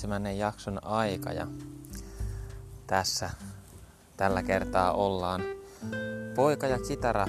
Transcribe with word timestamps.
seitsemännen 0.00 0.38
jakson 0.38 0.84
aika 0.84 1.32
ja 1.32 1.46
tässä 2.86 3.30
tällä 4.16 4.42
kertaa 4.42 4.92
ollaan 4.92 5.42
Poika 6.36 6.66
ja 6.66 6.78
kitara 6.88 7.26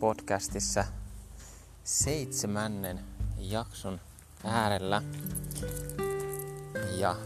podcastissa 0.00 0.84
seitsemännen 1.84 3.00
jakson 3.38 4.00
äärellä. 4.44 5.02
Ja 6.96 7.16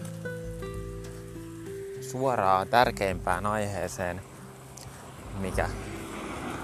suoraan 2.11 2.69
tärkeimpään 2.69 3.47
aiheeseen, 3.47 4.23
mikä 5.41 5.69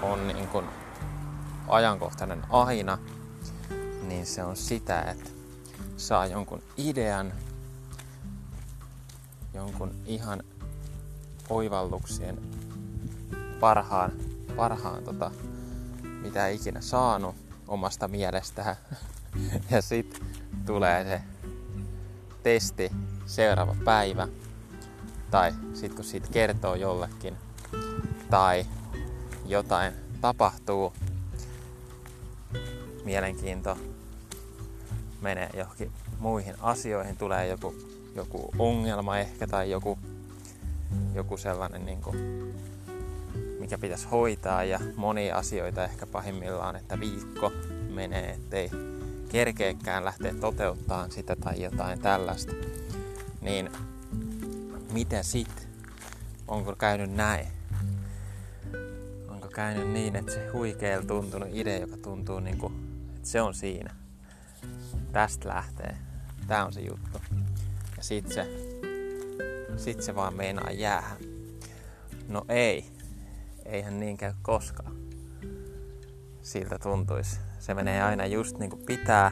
on 0.01 0.27
niin 0.27 0.47
kuin 0.47 0.65
ajankohtainen 1.67 2.43
aina, 2.49 2.97
niin 4.01 4.25
se 4.25 4.43
on 4.43 4.55
sitä, 4.55 5.01
että 5.01 5.29
saa 5.97 6.25
jonkun 6.25 6.63
idean, 6.77 7.33
jonkun 9.53 9.95
ihan 10.05 10.43
oivalluksien 11.49 12.37
parhaan, 13.59 14.11
parhaan 14.55 15.03
tota, 15.03 15.31
mitä 16.21 16.47
ikinä 16.47 16.81
saanut 16.81 17.35
omasta 17.67 18.07
mielestään. 18.07 18.75
ja 19.71 19.81
sitten 19.81 20.25
tulee 20.65 21.03
se 21.03 21.21
testi 22.43 22.91
seuraava 23.25 23.75
päivä. 23.85 24.27
Tai 25.31 25.53
sitten 25.73 25.95
kun 25.95 26.05
siitä 26.05 26.27
kertoo 26.31 26.75
jollekin. 26.75 27.37
Tai 28.29 28.65
jotain 29.45 29.93
tapahtuu. 30.21 30.93
Mielenkiinto 33.03 33.77
menee 35.21 35.49
johonkin 35.53 35.91
muihin 36.19 36.55
asioihin, 36.61 37.17
tulee 37.17 37.47
joku, 37.47 37.75
joku 38.15 38.51
ongelma 38.59 39.17
ehkä 39.17 39.47
tai 39.47 39.71
joku, 39.71 39.99
joku 41.13 41.37
sellainen, 41.37 41.85
niin 41.85 42.01
kuin, 42.01 42.17
mikä 43.59 43.77
pitäisi 43.77 44.07
hoitaa 44.07 44.63
ja 44.63 44.79
monia 44.95 45.37
asioita 45.37 45.83
ehkä 45.83 46.05
pahimmillaan, 46.05 46.75
että 46.75 46.99
viikko 46.99 47.51
menee, 47.93 48.29
ettei 48.31 48.71
kerkeekään 49.29 50.05
lähteä 50.05 50.33
toteuttamaan 50.33 51.11
sitä 51.11 51.35
tai 51.35 51.61
jotain 51.61 51.99
tällaista. 51.99 52.53
Niin 53.41 53.69
mitä 54.91 55.23
sit? 55.23 55.67
Onko 56.47 56.75
käynyt 56.75 57.11
näin? 57.11 57.47
Onko 59.27 59.47
käynyt 59.47 59.89
niin, 59.89 60.15
että 60.15 60.31
se 60.31 60.49
huikeella 60.53 61.05
tuntunut 61.05 61.49
idea, 61.51 61.79
joka 61.79 61.97
tuntuu 61.97 62.39
niin 62.39 62.57
kuin, 62.57 62.73
että 63.15 63.29
se 63.29 63.41
on 63.41 63.53
siinä 63.53 63.95
tästä 65.11 65.49
lähtee. 65.49 65.97
Tää 66.47 66.65
on 66.65 66.73
se 66.73 66.81
juttu. 66.81 67.19
Ja 68.01 68.05
sit 68.05 68.27
se, 68.27 68.47
sit 69.77 70.01
se 70.01 70.15
vaan 70.15 70.33
meinaa 70.33 70.71
jäähän. 70.71 71.17
No 72.27 72.45
ei. 72.49 72.85
Eihän 73.65 73.99
niin 73.99 74.17
käy 74.17 74.33
koskaan. 74.41 74.95
Siltä 76.41 76.79
tuntuisi. 76.79 77.39
Se 77.59 77.73
menee 77.73 78.01
aina 78.01 78.25
just 78.25 78.57
niin 78.57 78.69
kuin 78.69 78.85
pitää. 78.85 79.31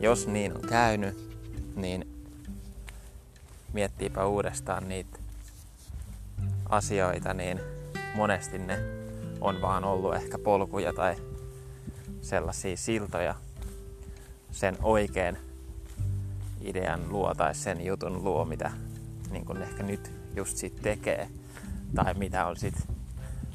Jos 0.00 0.26
niin 0.26 0.56
on 0.56 0.60
käynyt, 0.68 1.38
niin 1.76 2.24
miettiipä 3.72 4.26
uudestaan 4.26 4.88
niitä 4.88 5.18
asioita, 6.68 7.34
niin 7.34 7.60
monesti 8.14 8.58
ne 8.58 8.78
on 9.40 9.62
vaan 9.62 9.84
ollut 9.84 10.14
ehkä 10.14 10.38
polkuja 10.38 10.92
tai 10.92 11.16
sellaisia 12.20 12.76
siltoja, 12.76 13.34
sen 14.50 14.76
oikean 14.82 15.45
idean 16.60 17.08
luo 17.08 17.34
tai 17.34 17.54
sen 17.54 17.86
jutun 17.86 18.24
luo, 18.24 18.44
mitä 18.44 18.70
niin 19.30 19.44
kun 19.44 19.62
ehkä 19.62 19.82
nyt 19.82 20.12
just 20.34 20.56
sit 20.56 20.76
tekee 20.82 21.28
tai 21.94 22.14
mitä 22.14 22.46
on 22.46 22.56
sit 22.56 22.88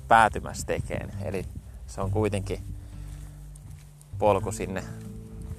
päätymässä 0.07 0.67
tekeen. 0.67 1.11
Eli 1.21 1.45
se 1.87 2.01
on 2.01 2.11
kuitenkin 2.11 2.63
polku 4.19 4.51
sinne 4.51 4.83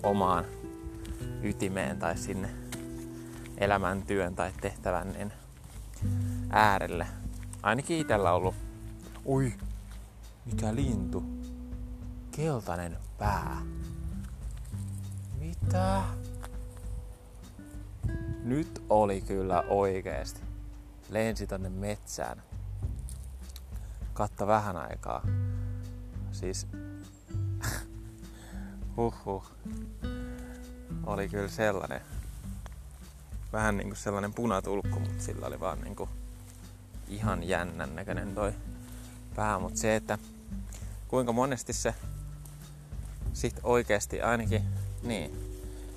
omaan 0.03 0.44
ytimeen 1.42 1.98
tai 1.98 2.19
sinne 2.19 2.50
elämäntyön 3.59 4.34
tai 4.34 4.53
tehtävän 4.60 5.32
äärelle. 6.50 7.06
Ainakin 7.62 7.98
itsellä 7.98 8.32
ollut, 8.32 8.54
ui, 9.26 9.54
mikä 10.47 10.74
lintu, 10.74 11.24
keltainen 12.30 12.97
pää. 13.19 13.62
Mitä? 15.38 16.03
Nyt 18.42 18.82
oli 18.91 19.20
kyllä 19.20 19.62
oikeesti. 19.69 20.41
Lensi 21.08 21.47
tonne 21.47 21.69
metsään. 21.69 22.42
Katta 24.14 24.47
vähän 24.47 24.76
aikaa. 24.76 25.26
Siis... 26.32 26.66
Huhhuh. 28.97 29.44
Oli 31.06 31.28
kyllä 31.28 31.48
sellainen. 31.48 32.00
Vähän 33.53 33.76
niinku 33.76 33.94
sellainen 33.94 34.32
punatulkku, 34.32 35.00
mutta 35.00 35.22
sillä 35.22 35.47
oli 35.47 35.60
vaan 35.60 35.80
niinku 35.80 36.09
ihan 37.09 37.48
jännän 37.48 37.97
näköinen 37.97 38.34
toi 38.34 38.53
pää. 39.36 39.59
Mut 39.59 39.76
se, 39.76 39.97
että 39.97 40.19
kuinka 41.09 41.32
monesti 41.32 41.72
se 41.72 41.94
sit 43.32 43.60
oikeesti 43.62 44.22
ainakin 44.22 44.62
niin. 45.03 45.53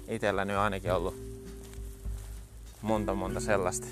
Itellä 0.07 0.45
nyt 0.45 0.57
ainakin 0.57 0.94
ollut 0.94 1.25
monta 2.85 3.13
monta 3.13 3.40
sellaista. 3.40 3.88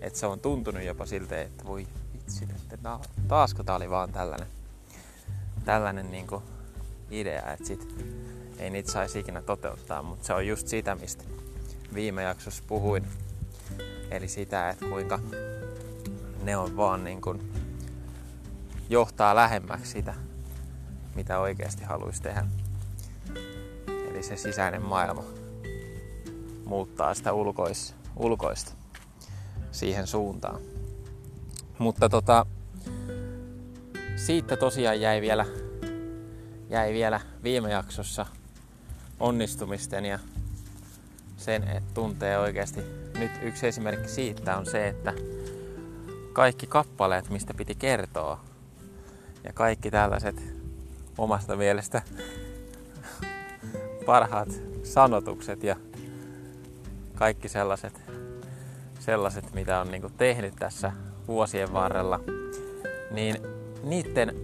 Että 0.00 0.18
se 0.18 0.26
on 0.26 0.40
tuntunut 0.40 0.82
jopa 0.82 1.06
siltä, 1.06 1.40
että 1.40 1.64
voi 1.64 1.86
vitsi, 2.14 2.44
että 2.44 2.78
taasko 3.28 3.62
tää 3.62 3.76
oli 3.76 3.90
vaan 3.90 4.12
tällainen, 4.12 4.48
tällainen 5.64 6.10
niinku 6.10 6.42
idea, 7.10 7.52
että 7.52 7.66
sit 7.66 7.94
ei 8.58 8.70
niitä 8.70 8.92
saisi 8.92 9.18
ikinä 9.18 9.42
toteuttaa, 9.42 10.02
mutta 10.02 10.26
se 10.26 10.32
on 10.32 10.46
just 10.46 10.68
sitä, 10.68 10.94
mistä 10.94 11.24
viime 11.94 12.22
jaksossa 12.22 12.62
puhuin. 12.66 13.06
Eli 14.10 14.28
sitä, 14.28 14.70
että 14.70 14.86
kuinka 14.86 15.18
ne 16.42 16.56
on 16.56 16.76
vaan 16.76 17.04
niin 17.04 17.20
kuin 17.20 17.52
johtaa 18.88 19.34
lähemmäksi 19.34 19.92
sitä, 19.92 20.14
mitä 21.14 21.38
oikeasti 21.38 21.84
haluaisi 21.84 22.22
tehdä. 22.22 22.46
Eli 24.10 24.22
se 24.22 24.36
sisäinen 24.36 24.82
maailma 24.82 25.35
muuttaa 26.66 27.14
sitä 27.14 27.32
ulkois, 27.32 27.94
ulkoista 28.16 28.72
siihen 29.70 30.06
suuntaan. 30.06 30.60
Mutta 31.78 32.08
tota, 32.08 32.46
siitä 34.16 34.56
tosiaan 34.56 35.00
jäi 35.00 35.20
vielä, 35.20 35.46
jäi 36.70 36.92
vielä 36.92 37.20
viime 37.42 37.70
jaksossa 37.70 38.26
onnistumisten 39.20 40.04
ja 40.04 40.18
sen, 41.36 41.62
että 41.62 41.94
tuntee 41.94 42.38
oikeasti. 42.38 42.80
Nyt 43.18 43.30
yksi 43.42 43.66
esimerkki 43.66 44.08
siitä 44.08 44.56
on 44.56 44.66
se, 44.66 44.88
että 44.88 45.12
kaikki 46.32 46.66
kappaleet, 46.66 47.30
mistä 47.30 47.54
piti 47.54 47.74
kertoa, 47.74 48.40
ja 49.44 49.52
kaikki 49.52 49.90
tällaiset 49.90 50.42
omasta 51.18 51.56
mielestä 51.56 52.02
parhaat 54.06 54.48
sanotukset 54.82 55.62
ja 55.62 55.76
kaikki 57.16 57.48
sellaiset, 57.48 58.02
sellaiset 59.00 59.54
mitä 59.54 59.80
on 59.80 59.90
niinku 59.90 60.10
tehnyt 60.10 60.56
tässä 60.56 60.92
vuosien 61.28 61.72
varrella, 61.72 62.20
niin 63.10 63.36
niiden 63.82 64.36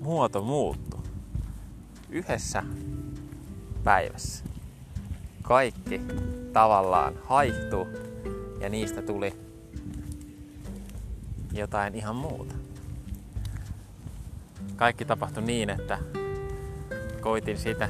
muoto 0.00 0.42
muuttu 0.42 1.04
yhdessä 2.10 2.62
päivässä. 3.84 4.44
Kaikki 5.42 6.00
tavallaan 6.52 7.14
haihtu 7.24 7.86
ja 8.60 8.68
niistä 8.68 9.02
tuli 9.02 9.34
jotain 11.52 11.94
ihan 11.94 12.16
muuta. 12.16 12.54
Kaikki 14.76 15.04
tapahtui 15.04 15.42
niin, 15.42 15.70
että 15.70 15.98
koitin 17.20 17.58
sitä 17.58 17.88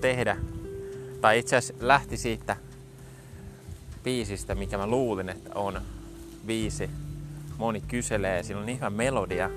tehdä, 0.00 0.36
tai 1.20 1.38
itse 1.38 1.56
asiassa 1.56 1.86
lähti 1.86 2.16
siitä 2.16 2.56
biisistä, 4.04 4.54
mikä 4.54 4.78
mä 4.78 4.86
luulin, 4.86 5.28
että 5.28 5.50
on 5.54 5.80
viisi. 6.46 6.90
Moni 7.58 7.80
kyselee, 7.80 8.42
siinä 8.42 8.60
on 8.60 8.66
niin 8.66 8.78
hyvä 8.78 8.90
melodia. 8.90 9.50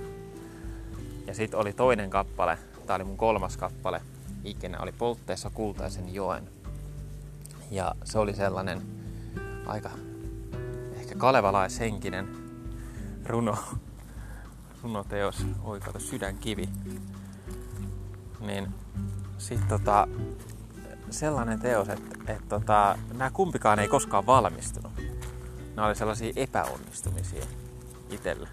Ja 1.27 1.33
sitten 1.33 1.59
oli 1.59 1.73
toinen 1.73 2.09
kappale, 2.09 2.57
tää 2.85 2.95
oli 2.95 3.03
mun 3.03 3.17
kolmas 3.17 3.57
kappale 3.57 4.01
ikinä, 4.43 4.79
oli 4.79 4.91
Poltteessa 4.91 5.49
kultaisen 5.49 6.13
joen. 6.13 6.49
Ja 7.71 7.95
se 8.03 8.19
oli 8.19 8.33
sellainen 8.33 8.81
aika 9.65 9.89
ehkä 10.95 11.15
kalevalaishenkinen 11.15 12.27
runo, 13.25 13.57
runoteos, 14.83 15.45
oikeuta 15.63 15.99
sydänkivi. 15.99 16.69
Niin 18.39 18.67
sitten 19.37 19.69
tota, 19.69 20.07
sellainen 21.15 21.59
teos, 21.59 21.89
että 21.89 22.33
et 22.33 22.49
tota, 22.49 22.97
nämä 23.13 23.31
kumpikaan 23.31 23.79
ei 23.79 23.87
koskaan 23.87 24.25
valmistunut. 24.25 24.91
Nämä 25.75 25.87
oli 25.87 25.95
sellaisia 25.95 26.33
epäonnistumisia 26.35 27.45
itselle. 28.09 28.49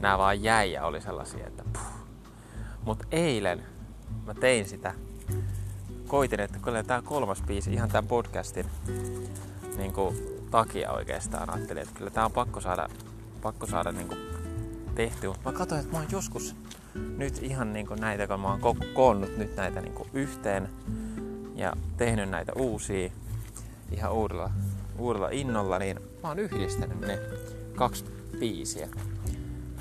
Nämä 0.00 0.18
vaan 0.18 0.42
jäi 0.42 0.72
ja 0.72 0.86
oli 0.86 1.00
sellaisia, 1.00 1.46
että 1.46 1.62
puh. 1.72 1.82
Mut 2.84 3.02
eilen 3.12 3.62
mä 4.26 4.34
tein 4.34 4.68
sitä. 4.68 4.94
Koitin, 6.06 6.40
että 6.40 6.58
kyllä 6.58 6.82
tämä 6.82 7.02
kolmas 7.02 7.42
biisi 7.42 7.72
ihan 7.72 7.88
tämän 7.88 8.08
podcastin 8.08 8.66
niin 9.76 9.92
kuin, 9.92 10.16
takia 10.50 10.92
oikeastaan 10.92 11.50
ajattelin, 11.50 11.82
että 11.82 11.94
kyllä 11.98 12.10
tämä 12.10 12.26
on 12.26 12.32
pakko 12.32 12.60
saada, 12.60 12.88
pakko 13.42 13.66
saada 13.66 13.92
niin 13.92 14.08
kuin, 14.08 14.20
tehty. 14.94 15.28
Mutta 15.28 15.50
mä 15.50 15.58
katsoin, 15.58 15.80
että 15.80 15.92
mä 15.92 15.98
oon 15.98 16.08
joskus 16.12 16.56
nyt 16.94 17.42
ihan 17.42 17.72
niin 17.72 17.86
kuin 17.86 18.00
näitä, 18.00 18.26
kun 18.26 18.40
mä 18.40 18.48
oon 18.48 18.60
ko- 18.60 18.86
koonnut 18.94 19.36
nyt 19.36 19.56
näitä 19.56 19.80
niin 19.80 19.94
kuin 19.94 20.08
yhteen 20.12 20.68
ja 21.56 21.72
tehnyt 21.96 22.30
näitä 22.30 22.52
uusia 22.56 23.10
ihan 23.90 24.12
uudella, 24.12 24.50
uudella 24.98 25.28
innolla, 25.30 25.78
niin 25.78 26.00
mä 26.22 26.28
oon 26.28 26.38
yhdistänyt 26.38 27.00
ne 27.00 27.18
kaksi 27.74 28.04
biisiä. 28.40 28.88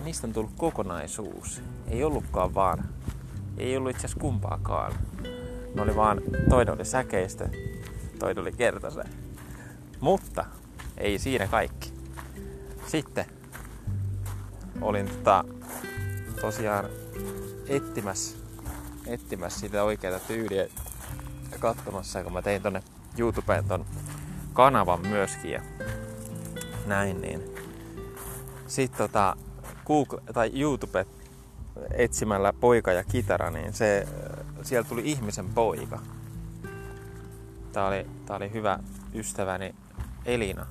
Niistä 0.04 0.28
on 0.28 0.34
tullut 0.34 0.52
kokonaisuus. 0.58 1.62
Ei 1.88 2.04
ollutkaan 2.04 2.56
vaan, 2.56 2.86
ei 3.58 3.78
ollut 3.78 3.92
itse 3.92 4.08
asiassa 4.08 4.22
kumpaakaan. 4.22 4.94
Ne 5.76 5.82
oli 5.82 5.96
vaan, 5.96 6.22
toinen 6.50 6.74
oli 6.74 6.86
säkeistä, 6.86 7.50
toinen 8.20 8.42
oli 8.42 8.52
kertase. 8.52 9.04
Mutta 10.00 10.46
ei 10.98 11.20
siinä 11.20 11.48
kaikki. 11.48 11.94
Sitten 12.88 13.26
olin 14.82 15.08
tota, 15.08 15.44
tosiaan 16.42 16.86
etsimässä, 17.68 18.38
etsimässä 19.08 19.60
sitä 19.60 19.84
oikeaa 19.84 20.20
tyyliä 20.20 20.68
katsomassa, 21.60 22.24
kun 22.24 22.34
mä 22.34 22.42
tein 22.42 22.62
tonne 22.62 22.84
YouTubeen 23.18 23.66
ton 23.66 23.86
kanavan 24.54 25.08
myöskin 25.08 25.52
ja 25.52 25.62
näin, 26.86 27.22
niin 27.22 27.42
sitten 28.68 28.98
tota, 28.98 29.38
Google 29.86 30.22
tai 30.34 30.52
YouTube 30.54 31.06
etsimällä 31.92 32.54
poika 32.54 32.94
ja 32.94 33.04
kitara, 33.04 33.52
niin 33.52 33.74
se, 33.74 34.08
siellä 34.64 34.90
tuli 34.90 35.02
ihmisen 35.06 35.50
poika. 35.50 36.00
Tää 37.72 37.88
oli, 37.88 38.06
tää 38.26 38.38
oli 38.38 38.54
hyvä 38.54 38.80
ystäväni 39.14 39.76
Elina 40.26 40.66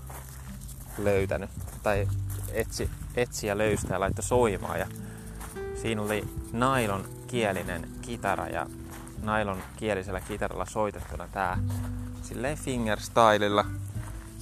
löytänyt, 0.98 1.50
tai 1.82 2.08
etsi, 2.52 2.90
etsi 3.16 3.46
ja 3.46 3.58
löysi 3.58 3.86
ja 3.90 4.00
laittoi 4.00 4.22
soimaan. 4.22 4.80
Ja 4.80 4.86
siinä 5.82 6.02
oli 6.02 6.24
nailon 6.52 7.04
kielinen 7.26 7.88
kitara 8.02 8.48
ja 8.48 8.66
nailon 9.24 9.62
kielisellä 9.76 10.20
kitaralla 10.20 10.66
soitettuna 10.66 11.28
tää 11.28 11.58
silleen 12.22 12.58
fingerstylella, 12.58 13.64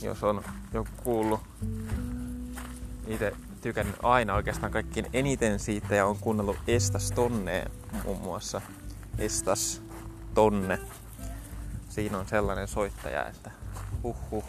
jos 0.03 0.23
on 0.25 0.45
joku 0.73 0.91
kuullut. 1.03 1.41
Itse 3.07 3.33
tykännyt 3.61 3.97
aina 4.03 4.35
oikeastaan 4.35 4.73
kaikkien 4.73 5.07
eniten 5.13 5.59
siitä 5.59 5.95
ja 5.95 6.07
on 6.07 6.17
kuunnellut 6.19 6.57
Estas 6.69 7.13
Tonnea 7.13 7.67
muun 8.05 8.21
muassa. 8.21 8.61
Estas 9.19 9.83
Tonne. 10.35 10.79
Siinä 11.89 12.19
on 12.19 12.29
sellainen 12.29 12.69
soittaja, 12.69 13.27
että 13.27 13.51
huh 14.03 14.17
huh. 14.31 14.45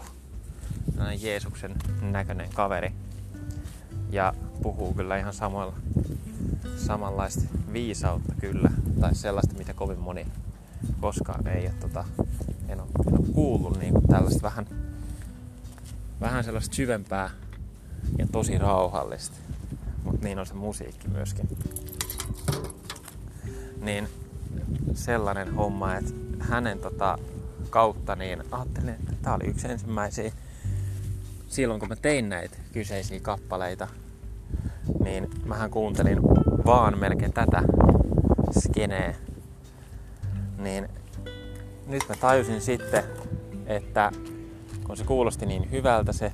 Jeesuksen 1.19 1.75
näköinen 2.01 2.49
kaveri. 2.53 2.91
Ja 4.09 4.33
puhuu 4.61 4.93
kyllä 4.93 5.17
ihan 5.17 5.33
samalla, 5.33 5.73
samanlaista 6.83 7.41
viisautta 7.73 8.33
kyllä. 8.39 8.71
Tai 9.01 9.15
sellaista, 9.15 9.57
mitä 9.57 9.73
kovin 9.73 9.99
moni 9.99 10.27
koskaan 11.01 11.47
ei 11.47 11.65
ole, 11.65 11.75
tota, 11.79 12.05
en 12.69 12.79
ole, 12.79 12.89
en 13.07 13.19
ole 13.19 13.27
kuullut 13.33 13.79
niin 13.79 13.93
kuin 13.93 14.07
tällaista 14.07 14.41
vähän, 14.41 14.67
vähän 16.21 16.43
sellaista 16.43 16.75
syvempää 16.75 17.29
ja 18.17 18.27
tosi 18.31 18.57
rauhallista. 18.57 19.37
Mutta 20.03 20.25
niin 20.27 20.39
on 20.39 20.45
se 20.45 20.53
musiikki 20.53 21.07
myöskin. 21.07 21.49
Niin 23.81 24.09
sellainen 24.93 25.55
homma, 25.55 25.95
että 25.95 26.13
hänen 26.39 26.79
tota, 26.79 27.17
kautta 27.69 28.15
niin 28.15 28.43
ajattelin, 28.51 28.89
että 28.89 29.13
tämä 29.21 29.35
oli 29.35 29.45
yksi 29.45 29.67
ensimmäisiä 29.67 30.31
silloin 31.47 31.79
kun 31.79 31.89
mä 31.89 31.95
tein 31.95 32.29
näitä 32.29 32.57
kyseisiä 32.71 33.19
kappaleita, 33.19 33.87
niin 35.03 35.29
mähän 35.45 35.71
kuuntelin 35.71 36.19
vaan 36.65 36.99
melkein 36.99 37.33
tätä 37.33 37.61
skeneä. 38.59 39.15
Niin 40.57 40.89
nyt 41.87 42.03
mä 42.09 42.15
tajusin 42.15 42.61
sitten, 42.61 43.03
että 43.65 44.11
kun 44.87 44.97
se 44.97 45.03
kuulosti 45.03 45.45
niin 45.45 45.71
hyvältä 45.71 46.13
se, 46.13 46.33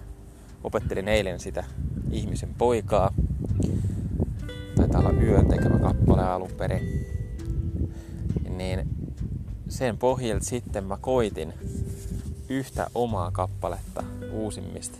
opettelin 0.63 1.07
eilen 1.07 1.39
sitä 1.39 1.63
ihmisen 2.11 2.53
poikaa. 2.57 3.13
Taitaa 4.75 5.01
olla 5.01 5.11
yön 5.11 5.47
tekemä 5.47 5.79
kappale 5.79 6.23
alun 6.23 6.51
perin. 6.57 7.05
Niin 8.49 8.89
sen 9.69 9.97
pohjalta 9.97 10.45
sitten 10.45 10.83
mä 10.83 10.97
koitin 11.01 11.53
yhtä 12.49 12.87
omaa 12.95 13.31
kappaletta 13.31 14.03
uusimmista 14.31 14.97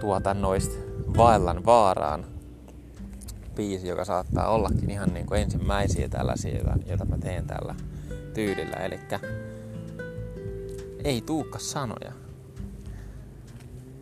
tuotannoista 0.00 0.74
Vaellan 1.16 1.64
vaaraan. 1.64 2.37
Biisi, 3.58 3.88
joka 3.88 4.04
saattaa 4.04 4.48
ollakin 4.48 4.90
ihan 4.90 5.14
niin 5.14 5.26
kuin 5.26 5.40
ensimmäisiä 5.40 6.08
tällaisia, 6.08 6.60
joita 6.86 7.04
mä 7.04 7.18
teen 7.18 7.46
tällä 7.46 7.74
tyylillä. 8.34 8.76
Eli 8.76 9.00
ei 11.04 11.22
tuukka 11.22 11.58
sanoja. 11.58 12.12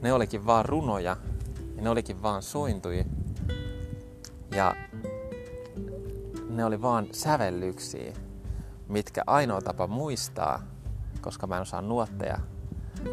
Ne 0.02 0.12
olikin 0.12 0.46
vaan 0.46 0.64
runoja 0.64 1.16
ja 1.76 1.82
ne 1.82 1.90
olikin 1.90 2.22
vaan 2.22 2.42
sointuja. 2.42 3.04
Ja 4.54 4.76
ne 6.48 6.64
oli 6.64 6.82
vaan 6.82 7.06
sävellyksiä, 7.12 8.12
mitkä 8.88 9.22
ainoa 9.26 9.60
tapa 9.60 9.86
muistaa, 9.86 10.62
koska 11.20 11.46
mä 11.46 11.56
en 11.56 11.62
osaa 11.62 11.82
nuotteja 11.82 12.38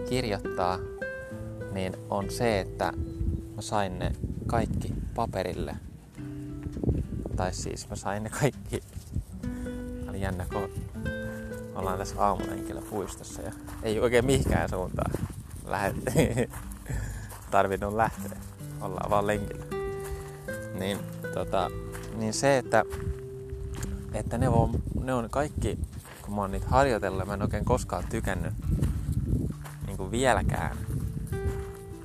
kirjoittaa, 0.10 0.80
niin 1.72 1.94
on 2.10 2.32
se, 2.32 2.60
että 2.60 2.94
mä 3.56 3.62
sain 3.62 4.00
ne 4.00 4.12
kaikki 4.48 4.94
paperille. 5.16 5.76
Tai 7.36 7.54
siis 7.54 7.90
mä 7.90 7.96
sain 7.96 8.24
ne 8.24 8.30
kaikki. 8.30 8.82
Oli 10.10 10.22
jännä, 10.22 10.46
kun 10.54 10.70
ollaan 11.76 11.98
tässä 11.98 12.16
aamulenkillä 12.26 12.82
puistossa 12.90 13.42
ja 13.42 13.52
ei 13.84 14.00
oikein 14.00 14.26
mihinkään 14.26 14.70
suuntaan 14.70 15.12
lähdettiin. 15.66 16.50
Tarvinnut 17.52 17.94
lähteä. 17.94 18.38
Ollaan 18.82 19.10
vaan 19.10 19.28
lenkillä. 19.28 19.66
Niin, 20.80 21.00
tota, 21.34 21.72
niin 22.16 22.34
se, 22.34 22.58
että, 22.58 22.84
että 24.14 24.38
ne, 24.38 24.50
on, 24.50 24.72
ne 25.04 25.14
on 25.14 25.30
kaikki, 25.30 25.80
kun 26.22 26.36
mä 26.36 26.42
oon 26.42 26.52
niitä 26.52 26.68
harjoitellut, 26.70 27.28
mä 27.28 27.34
en 27.34 27.42
oikein 27.42 27.66
koskaan 27.66 28.04
tykännyt 28.10 28.54
niin 29.88 30.12
vieläkään 30.12 30.78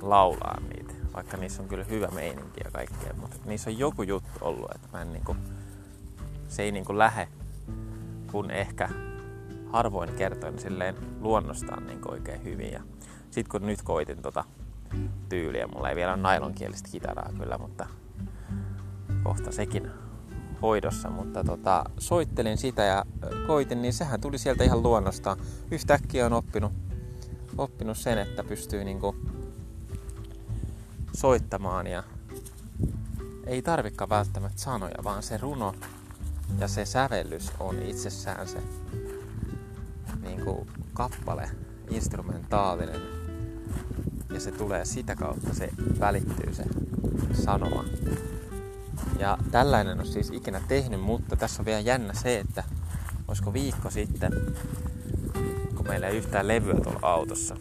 laulaa 0.01 0.59
niitä, 0.61 0.78
vaikka 1.13 1.37
niissä 1.37 1.61
on 1.61 1.69
kyllä 1.69 1.83
hyvä 1.83 2.07
meininki 2.07 2.61
ja 2.63 2.71
kaikkea, 2.71 3.13
mutta 3.13 3.37
niissä 3.45 3.69
on 3.69 3.79
joku 3.79 4.03
juttu 4.03 4.39
ollut, 4.41 4.71
että 4.75 4.87
mä 4.93 5.01
en 5.01 5.13
niinku, 5.13 5.35
se 6.47 6.63
ei 6.63 6.71
niinku 6.71 6.97
lähe, 6.97 7.27
kun 8.31 8.51
ehkä 8.51 8.89
harvoin 9.71 10.13
kertoin 10.13 10.59
silleen 10.59 10.95
luonnostaan 11.19 11.87
niinku 11.87 12.11
oikein 12.11 12.43
hyvin. 12.43 12.71
Ja 12.71 12.81
sit 13.31 13.47
kun 13.47 13.65
nyt 13.65 13.81
koitin 13.81 14.21
tota 14.21 14.43
tyyliä, 15.29 15.67
mulla 15.67 15.89
ei 15.89 15.95
vielä 15.95 16.13
ole 16.13 16.21
nailonkielistä 16.21 16.89
kitaraa 16.91 17.29
kyllä, 17.37 17.57
mutta 17.57 17.87
kohta 19.23 19.51
sekin 19.51 19.91
hoidossa, 20.61 21.09
mutta 21.09 21.43
tota, 21.43 21.83
soittelin 21.97 22.57
sitä 22.57 22.83
ja 22.83 23.05
koitin, 23.47 23.81
niin 23.81 23.93
sehän 23.93 24.21
tuli 24.21 24.37
sieltä 24.37 24.63
ihan 24.63 24.83
luonnostaan. 24.83 25.37
Yhtäkkiä 25.71 26.25
on 26.25 26.33
oppinut, 26.33 26.71
oppinut 27.57 27.97
sen, 27.97 28.17
että 28.17 28.43
pystyy 28.43 28.83
niinku 28.83 29.15
soittamaan 31.19 31.87
ja 31.87 32.03
ei 33.45 33.61
tarvikaan 33.61 34.09
välttämättä 34.09 34.61
sanoja, 34.61 35.03
vaan 35.03 35.23
se 35.23 35.37
runo 35.37 35.75
ja 36.59 36.67
se 36.67 36.85
sävellys 36.85 37.51
on 37.59 37.83
itsessään 37.83 38.47
se 38.47 38.63
niin 40.21 40.41
kuin 40.41 40.67
kappale, 40.93 41.49
instrumentaalinen 41.89 43.01
ja 44.33 44.39
se 44.39 44.51
tulee 44.51 44.85
sitä 44.85 45.15
kautta, 45.15 45.53
se 45.53 45.69
välittyy 45.99 46.53
se 46.53 46.63
sanoma. 47.43 47.83
Ja 49.19 49.37
tällainen 49.51 49.99
on 49.99 50.07
siis 50.07 50.29
ikinä 50.33 50.61
tehnyt, 50.67 51.01
mutta 51.01 51.35
tässä 51.35 51.61
on 51.61 51.65
vielä 51.65 51.79
jännä 51.79 52.13
se, 52.13 52.39
että 52.39 52.63
olisiko 53.27 53.53
viikko 53.53 53.89
sitten, 53.89 54.33
kun 55.75 55.87
meillä 55.87 56.07
ei 56.07 56.17
yhtään 56.17 56.47
levyä 56.47 56.75
tuolla 56.83 56.99
autossa, 57.01 57.55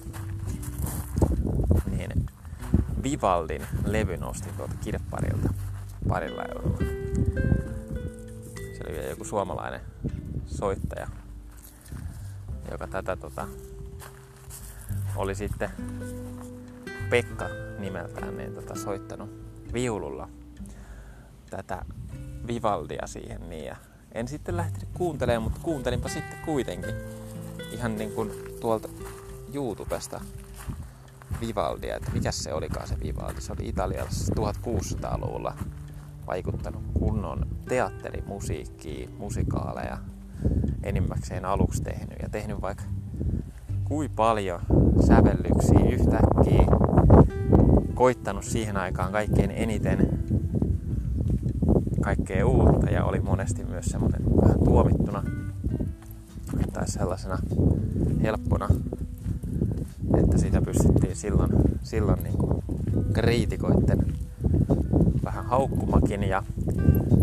Vivaldin 3.10 3.66
levyn 3.84 4.24
ostin 4.24 4.54
tuolta 4.56 4.74
kirpparilta 4.80 5.54
parilla 6.08 6.42
eurolla. 6.44 6.78
Se 8.76 8.84
oli 8.84 8.92
vielä 8.92 9.06
joku 9.06 9.24
suomalainen 9.24 9.80
soittaja. 10.46 11.08
joka 12.70 12.86
tätä 12.86 13.16
tota, 13.16 13.46
oli 15.16 15.34
sitten 15.34 15.70
Pekka 17.10 17.48
nimeltään 17.78 18.36
niin 18.36 18.54
tota, 18.54 18.74
soittanut 18.74 19.30
viululla 19.72 20.28
tätä 21.50 21.84
Vivaldia 22.46 23.06
siihen. 23.06 23.50
Niin, 23.50 23.64
ja 23.64 23.76
en 24.12 24.28
sitten 24.28 24.56
lähtenyt 24.56 24.88
kuuntelemaan, 24.94 25.42
mutta 25.42 25.60
kuuntelinpa 25.62 26.08
sitten 26.08 26.38
kuitenkin 26.44 26.94
ihan 27.72 27.96
niin 27.96 28.12
kuin 28.12 28.30
tuolta 28.60 28.88
YouTubesta 29.54 30.20
Vivaldia, 31.40 31.96
että 31.96 32.10
mikä 32.12 32.32
se 32.32 32.52
olikaan 32.52 32.88
se 32.88 32.96
Vivaldi. 33.02 33.40
Se 33.40 33.52
oli 33.52 33.68
Italiassa 33.68 34.34
1600-luvulla 34.40 35.54
vaikuttanut 36.26 36.82
kunnon 36.98 37.46
teatterimusiikkiin, 37.68 39.10
musikaaleja 39.18 39.98
enimmäkseen 40.82 41.44
aluksi 41.44 41.82
tehnyt 41.82 42.18
ja 42.22 42.28
tehnyt 42.28 42.60
vaikka 42.60 42.84
kui 43.84 44.08
paljon 44.08 44.60
sävellyksiä 45.06 45.90
yhtäkkiä, 45.92 46.66
koittanut 47.94 48.44
siihen 48.44 48.76
aikaan 48.76 49.12
kaikkein 49.12 49.50
eniten 49.50 50.18
kaikkea 52.00 52.46
uutta 52.46 52.90
ja 52.90 53.04
oli 53.04 53.20
monesti 53.20 53.64
myös 53.64 53.86
semmoinen 53.86 54.22
vähän 54.42 54.58
tuomittuna 54.64 55.22
tai 56.72 56.88
sellaisena 56.88 57.38
helppona, 58.22 58.68
että 60.16 60.38
sitä 60.38 60.62
pystyttiin 60.62 61.16
silloin, 61.16 61.50
silloin 61.82 62.22
niin 62.22 62.38
kuin 62.38 62.62
kriitikoitten 63.12 64.14
vähän 65.24 65.46
haukkumakin. 65.46 66.22
Ja 66.22 66.42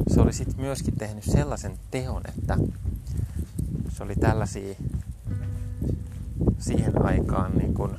se 0.07 0.21
oli 0.21 0.33
sitten 0.33 0.61
myöskin 0.61 0.95
tehnyt 0.97 1.23
sellaisen 1.23 1.71
teon, 1.91 2.21
että 2.29 2.57
se 3.89 4.03
oli 4.03 4.15
tällaisia 4.15 4.75
siihen 6.57 7.05
aikaan 7.05 7.57
niin 7.57 7.73
kuin 7.73 7.91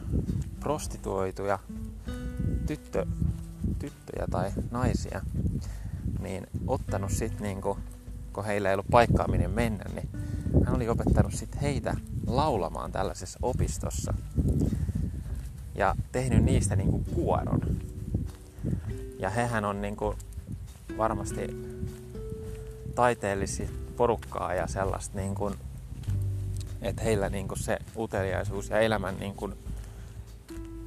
prostituoituja 0.60 1.58
tyttö, 2.66 3.06
tyttöjä 3.78 4.26
tai 4.30 4.50
naisia, 4.70 5.20
niin 6.20 6.46
ottanut 6.66 7.10
sitten 7.10 7.42
niin 7.42 7.60
kuin, 7.60 7.78
kun 8.32 8.44
heillä 8.44 8.68
ei 8.68 8.74
ollut 8.74 8.90
paikkaa 8.90 9.28
minne 9.28 9.48
mennä, 9.48 9.84
niin 9.94 10.08
hän 10.64 10.76
oli 10.76 10.88
opettanut 10.88 11.34
sitten 11.34 11.60
heitä 11.60 11.94
laulamaan 12.26 12.92
tällaisessa 12.92 13.38
opistossa 13.42 14.14
ja 15.74 15.94
tehnyt 16.12 16.44
niistä 16.44 16.76
niin 16.76 16.90
kuin 16.90 17.04
kuoron. 17.14 17.60
Ja 19.18 19.30
hehän 19.30 19.64
on 19.64 19.82
niin 19.82 19.96
kuin 19.96 20.16
varmasti 20.98 21.46
taiteellisia 22.94 23.68
porukkaa 23.96 24.54
ja 24.54 24.66
sellaista, 24.66 25.18
niin 25.18 25.34
kuin, 25.34 25.54
että 26.82 27.02
heillä 27.02 27.28
niin 27.28 27.48
kuin 27.48 27.58
se 27.58 27.78
uteliaisuus 27.96 28.70
ja 28.70 28.80
elämän 28.80 29.16
niin 29.20 29.34
kuin 29.34 29.54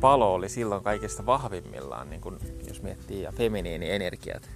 palo 0.02 0.34
oli 0.34 0.50
silloin 0.50 0.84
kaikista 0.84 1.26
vahvimmillaan, 1.26 2.10
niin 2.10 2.22
kuin, 2.22 2.40
jos 2.68 2.82
miettii 2.82 3.22
ja 3.22 3.32
feminiinienergiat, 3.32 4.50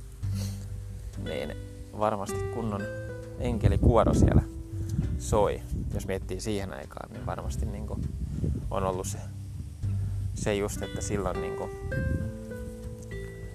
niin 1.24 1.54
varmasti 2.00 2.40
kunnon 2.54 2.82
enkelikuoro 3.40 4.14
siellä 4.14 4.42
soi. 5.24 5.62
Jos 5.94 6.08
miettii 6.08 6.39
siihen 6.42 6.74
aikaan, 6.74 7.12
niin 7.12 7.25
varmasti 7.25 7.65
niin 7.65 7.88
kuin 7.88 8.01
on 8.72 8.84
ollut 8.84 9.08
se, 9.08 9.18
se 10.34 10.56
just, 10.56 10.82
että 10.82 11.01
silloin 11.01 11.42
niin 11.42 11.56
kuin 11.56 11.72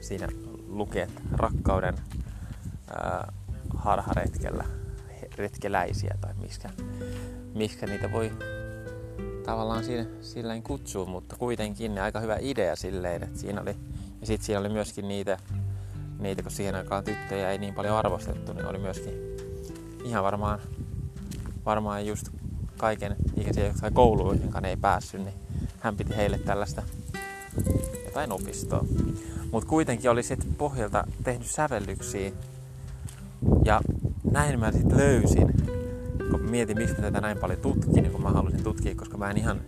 siinä 0.00 0.28
lukee, 0.68 1.02
että 1.02 1.20
rakkauden 1.32 1.94
ää, 2.90 3.32
harharetkellä 3.76 4.64
retkeläisiä 5.36 6.14
tai 6.20 6.34
miskä, 6.34 6.70
miskä 7.54 7.86
niitä 7.86 8.12
voi 8.12 8.32
tavallaan 9.44 9.84
siinä, 9.84 10.06
silleen 10.20 10.62
kutsua, 10.62 11.06
mutta 11.06 11.36
kuitenkin 11.36 11.98
aika 11.98 12.20
hyvä 12.20 12.36
idea 12.40 12.76
silleen, 12.76 13.22
että 13.22 13.38
siinä 13.38 13.60
oli, 13.60 13.76
ja 14.20 14.26
sitten 14.26 14.46
siinä 14.46 14.60
oli 14.60 14.68
myöskin 14.68 15.08
niitä, 15.08 15.38
niitä, 16.18 16.42
kun 16.42 16.52
siihen 16.52 16.74
aikaan 16.74 17.04
tyttöjä 17.04 17.50
ei 17.50 17.58
niin 17.58 17.74
paljon 17.74 17.96
arvostettu, 17.96 18.52
niin 18.52 18.66
oli 18.66 18.78
myöskin 18.78 19.14
ihan 20.04 20.24
varmaan, 20.24 20.60
varmaan 21.64 22.06
just 22.06 22.28
kaiken 22.76 23.16
ikäisiä, 23.36 23.66
jotka 23.66 23.90
kouluun, 23.90 24.40
jonka 24.40 24.60
ei 24.60 24.76
päässyt, 24.76 25.20
niin 25.20 25.34
hän 25.80 25.96
piti 25.96 26.16
heille 26.16 26.38
tällaista 26.38 26.82
jotain 28.04 28.32
opistoa. 28.32 28.84
Mutta 29.52 29.68
kuitenkin 29.68 30.10
oli 30.10 30.22
sitten 30.22 30.54
pohjalta 30.54 31.04
tehnyt 31.24 31.46
sävellyksiä 31.46 32.32
ja 33.64 33.80
näin 34.32 34.60
mä 34.60 34.72
sitten 34.72 34.98
löysin, 34.98 35.54
kun 36.30 36.40
mietin, 36.40 36.78
miksi 36.78 36.94
mä 36.94 37.00
tätä 37.00 37.20
näin 37.20 37.38
paljon 37.38 37.60
tutkin, 37.60 38.02
niin 38.02 38.12
kun 38.12 38.22
mä 38.22 38.30
halusin 38.30 38.62
tutkia, 38.62 38.94
koska 38.94 39.18
mä 39.18 39.30
en 39.30 39.36
ihan 39.36 39.60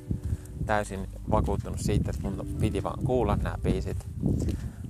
täysin 0.66 1.08
vakuuttunut 1.30 1.80
siitä, 1.80 2.10
että 2.10 2.22
mun 2.22 2.46
piti 2.60 2.82
vaan 2.82 3.04
kuulla 3.04 3.36
nämä 3.36 3.56
biisit. 3.62 4.06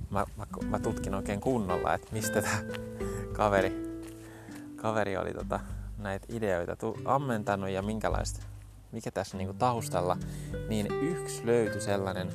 Mä, 0.09 0.25
mä, 0.37 0.45
mä 0.69 0.79
tutkin 0.79 1.15
oikein 1.15 1.41
kunnolla, 1.41 1.93
että 1.93 2.07
mistä 2.11 2.41
tämä 2.41 2.63
kaveri, 3.33 4.01
kaveri 4.75 5.17
oli 5.17 5.33
tota, 5.33 5.59
näitä 6.03 6.27
ideoita 6.29 6.75
tu- 6.75 6.97
ammentanut 7.05 7.69
ja 7.69 7.81
minkälaista, 7.81 8.41
mikä 8.91 9.11
tässä 9.11 9.37
niinku 9.37 9.53
taustalla, 9.53 10.17
niin 10.69 10.87
yksi 11.01 11.45
löytyi 11.45 11.81
sellainen 11.81 12.27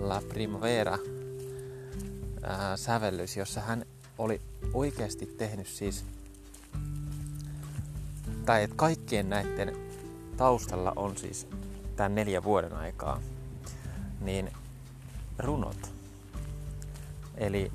La 0.00 0.22
Primavera 0.28 0.98
ää, 2.42 2.76
sävellys, 2.76 3.36
jossa 3.36 3.60
hän 3.60 3.84
oli 4.18 4.40
oikeasti 4.72 5.26
tehnyt 5.26 5.66
siis, 5.66 6.04
tai 8.46 8.62
että 8.62 8.76
kaikkien 8.76 9.28
näiden 9.28 9.76
taustalla 10.36 10.92
on 10.96 11.16
siis 11.16 11.46
tämän 11.96 12.14
neljän 12.14 12.44
vuoden 12.44 12.72
aikaa, 12.72 13.20
niin 14.20 14.52
runot. 15.38 15.94
Eli 17.36 17.72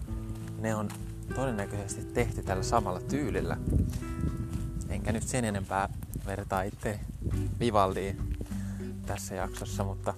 ne 0.60 0.76
on 0.76 0.90
todennäköisesti 1.36 2.14
tehty 2.14 2.44
tällä 2.44 2.64
samalla 2.64 3.00
tyylillä. 3.00 3.58
Enkä 4.90 5.12
nyt 5.12 5.24
sen 5.24 5.46
enempää 5.46 5.90
vertaa 6.26 6.62
itse 6.62 7.00
Vivaldiin 7.60 8.38
tässä 9.06 9.36
jaksossa, 9.36 9.84
mutta, 9.84 10.14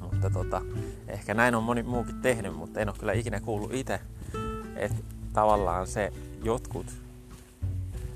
mutta 0.00 0.30
tota, 0.30 0.62
ehkä 1.08 1.34
näin 1.34 1.54
on 1.54 1.64
moni 1.64 1.82
muukin 1.82 2.22
tehnyt, 2.22 2.54
mutta 2.54 2.80
en 2.80 2.88
ole 2.88 2.96
kyllä 2.98 3.12
ikinä 3.12 3.40
kuullut 3.40 3.74
itse 3.74 4.00
että 4.76 5.02
tavallaan 5.32 5.86
se 5.86 6.12
jotkut 6.42 6.86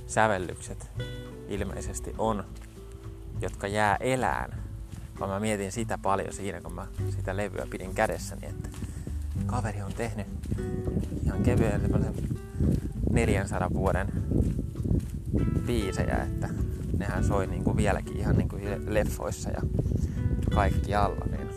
sävellykset 0.07 0.90
ilmeisesti 1.49 2.14
on, 2.19 2.45
jotka 3.40 3.66
jää 3.66 3.97
elään. 4.00 4.62
Vaan 5.21 5.31
mä 5.31 5.40
mietin 5.40 5.73
sitä 5.73 5.99
paljon 5.99 6.33
siinä, 6.33 6.61
kun 6.61 6.73
mä 6.73 6.87
sitä 7.16 7.37
levyä 7.37 7.66
pidin 7.71 7.95
kädessäni, 7.95 8.47
että 8.47 8.69
kaveri 9.47 9.83
on 9.83 9.93
tehnyt 9.93 10.26
ihan 11.25 11.43
kevyen 11.43 11.81
400 13.11 13.71
vuoden 13.71 14.09
biisejä, 15.66 16.16
että 16.16 16.49
nehän 16.99 17.25
soi 17.25 17.47
niin 17.47 17.64
kuin 17.64 17.76
vieläkin 17.76 18.16
ihan 18.16 18.37
niin 18.37 18.49
kuin 18.49 18.62
leffoissa 18.87 19.50
ja 19.50 19.62
kaikki 20.55 20.95
alla, 20.95 21.25
niin 21.31 21.49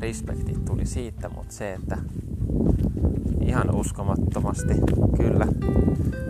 respektit 0.00 0.64
tuli 0.64 0.86
siitä, 0.86 1.28
mutta 1.28 1.54
se, 1.54 1.72
että 1.74 1.98
ihan 3.40 3.74
uskomattomasti. 3.74 4.74
Kyllä. 5.16 5.46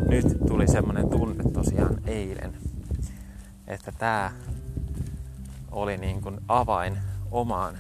Nyt 0.09 0.27
tuli 0.47 0.69
semmonen 0.69 1.09
tunne 1.09 1.45
tosiaan 1.53 1.99
eilen, 2.07 2.53
että 3.67 3.93
tää 3.93 4.33
oli 5.71 5.97
niin 5.97 6.21
kuin 6.23 6.41
avain 6.49 6.97
omaan, 7.31 7.75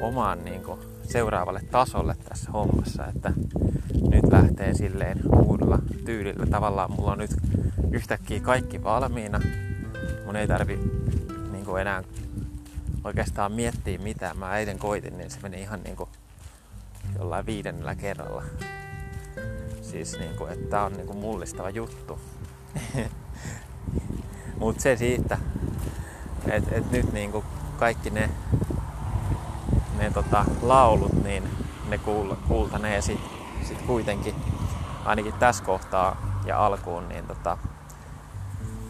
omaan 0.00 0.44
niin 0.44 0.62
kuin 0.62 0.80
seuraavalle 1.02 1.60
tasolle 1.70 2.14
tässä 2.28 2.50
hommassa, 2.50 3.06
että 3.06 3.32
nyt 4.10 4.24
lähtee 4.32 4.74
silleen 4.74 5.20
uudella 5.72 6.04
tyylillä. 6.04 6.46
Tavallaan 6.46 6.92
mulla 6.92 7.12
on 7.12 7.18
nyt 7.18 7.30
yhtäkkiä 7.92 8.40
kaikki 8.40 8.84
valmiina. 8.84 9.40
Mun 10.26 10.36
ei 10.36 10.48
tarvi 10.48 10.78
niin 11.52 11.64
kuin 11.64 11.80
enää 11.80 12.02
oikeastaan 13.04 13.52
miettiä 13.52 13.98
mitään. 13.98 14.38
Mä 14.38 14.50
äiden 14.50 14.78
koitin, 14.78 15.18
niin 15.18 15.30
se 15.30 15.38
meni 15.42 15.60
ihan 15.60 15.82
niin 15.82 15.96
kuin 15.96 16.08
jollain 17.18 17.46
viidennellä 17.46 17.94
kerralla. 17.94 18.42
Siis 19.82 20.18
niinku, 20.18 20.46
että 20.46 20.68
tää 20.70 20.84
on 20.84 20.92
niinku 20.92 21.14
mullistava 21.14 21.70
juttu. 21.70 22.18
Mut 24.60 24.80
se 24.80 24.96
siitä, 24.96 25.38
että 26.50 26.74
et 26.74 26.90
nyt 26.90 27.12
niinku 27.12 27.44
kaikki 27.78 28.10
ne, 28.10 28.30
ne 29.98 30.10
tota, 30.10 30.44
laulut, 30.62 31.24
niin 31.24 31.42
ne 31.88 31.98
kuul, 31.98 32.34
kuultanee 32.48 33.00
sit, 33.00 33.20
sit 33.68 33.82
kuitenkin 33.82 34.34
ainakin 35.04 35.32
tässä 35.32 35.64
kohtaa 35.64 36.16
ja 36.46 36.66
alkuun 36.66 37.08
niin 37.08 37.26
tota, 37.26 37.58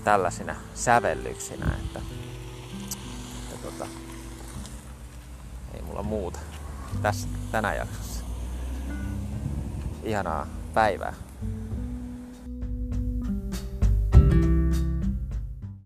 tällaisina 0.05 0.55
sävellyksinä, 0.75 1.67
että, 1.85 2.01
että 3.53 3.71
tota, 3.71 3.87
ei 5.75 5.83
mulla 5.83 6.03
muuta 6.03 6.39
tässä 7.03 7.29
tänä 7.53 7.75
jaksossa. 7.75 8.25
Ihanaa 10.03 10.47
päivää. 10.75 11.15